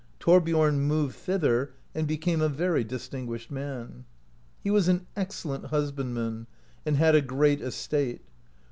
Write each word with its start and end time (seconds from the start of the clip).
Thorbiorn 0.19 0.79
moved 0.79 1.15
thither, 1.15 1.73
and 1.93 2.07
became 2.07 2.41
a 2.41 2.49
very 2.49 2.83
distinguished 2.83 3.51
man. 3.51 4.05
He 4.63 4.71
was 4.71 4.87
an 4.87 5.05
excel 5.15 5.51
lent 5.51 5.65
husbandman, 5.65 6.47
and 6.87 6.97
had 6.97 7.13
a 7.13 7.21
great 7.21 7.61
estate. 7.61 8.23